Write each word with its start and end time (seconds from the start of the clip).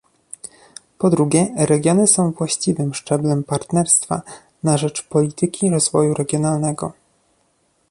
Po 0.97 1.09
drugie, 1.09 1.53
regiony 1.57 2.07
są 2.07 2.31
właściwym 2.31 2.93
szczeblem 2.93 3.43
partnerstwa 3.43 4.21
na 4.63 4.77
rzecz 4.77 5.07
polityki 5.07 5.69
rozwoju 5.69 6.13
regionalnego 6.13 6.93